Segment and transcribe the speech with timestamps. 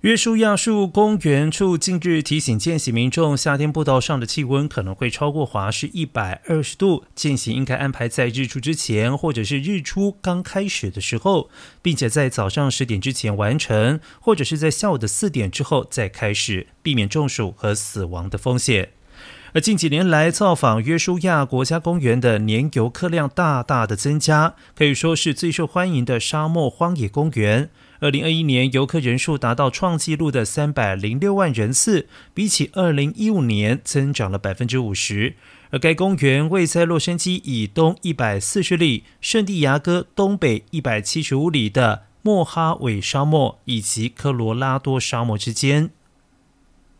[0.00, 11.50] 约书亚树公园处近日提醒见习民众，夏天步道上的气温可能会超过华氏一百二十度，见习应该安排在日出之前，或者是日出刚开始的时候，
[11.82, 18.92] 并且在早上十点之前完成，或者是在下午的四点之后再开始，避免中暑和死亡的风险。
[19.52, 27.68] 而近几年来，造访约书亚国家公园的年游客量大大的增加，可以说是最受欢迎的沙漠荒野公园。
[27.98, 35.34] 二零二一年游客人数达到创纪录的三百零六万人次，比起二零一五年增长了百分之五十。
[35.70, 45.90] 而该公园位在洛杉矶以东一百四十里、圣地牙哥东北一百七十五里的莫哈韦沙漠以及科罗拉多沙漠之间。